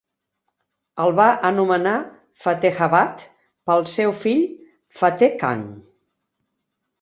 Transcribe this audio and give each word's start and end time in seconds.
El 1.03 1.11
va 1.19 1.27
anomenar 1.49 1.93
Fatehabad 2.45 3.21
pel 3.69 3.85
seu 3.97 4.15
fill 4.23 4.43
Fateh 5.03 5.31
Khan. 5.45 5.63